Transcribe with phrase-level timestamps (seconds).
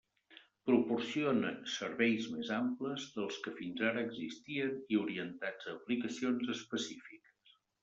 [0.69, 7.57] Proporciona serveis més amples dels que fins ara existien i orientats a aplicacions específiques.